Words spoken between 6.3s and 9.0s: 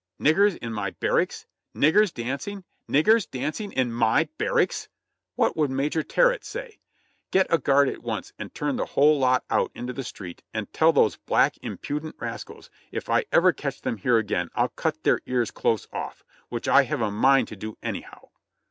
say? Get a guard at once and turn the